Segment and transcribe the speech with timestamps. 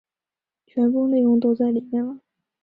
[0.65, 2.21] 全部内容都在里面了